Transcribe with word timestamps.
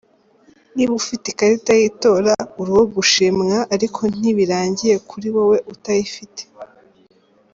Niba 0.75 0.91
ufite 1.01 1.25
ikarita 1.29 1.71
y’itora, 1.79 2.33
uri 2.59 2.69
uwo 2.73 2.85
gushimwa, 2.95 3.57
ariko 3.75 3.99
ntibirangiye 4.17 4.95
kuri 5.09 5.27
wowe 5.35 5.57
utayifite. 5.73 6.41